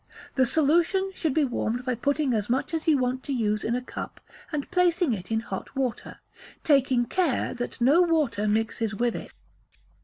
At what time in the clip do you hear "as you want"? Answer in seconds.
2.73-3.21